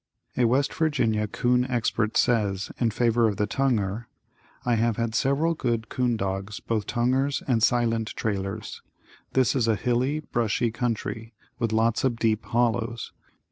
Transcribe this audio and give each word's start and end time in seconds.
A 0.35 0.45
West 0.45 0.73
Virginia 0.73 1.27
'coon 1.27 1.63
expert 1.69 2.17
says, 2.17 2.71
in 2.79 2.89
favor 2.89 3.27
of 3.27 3.37
the 3.37 3.45
tonguer: 3.45 4.07
I 4.65 4.73
have 4.73 4.97
had 4.97 5.13
several 5.13 5.53
good 5.53 5.89
'coon 5.89 6.17
dogs, 6.17 6.59
both 6.59 6.87
tonguers 6.87 7.43
and 7.47 7.61
silent 7.61 8.07
trailers. 8.15 8.81
This 9.33 9.55
is 9.55 9.67
a 9.67 9.75
hilly, 9.75 10.21
brushy 10.21 10.71
country, 10.71 11.33
with 11.59 11.71
lots 11.71 12.03
of 12.03 12.15
deep 12.15 12.43
hollows. 12.45 13.11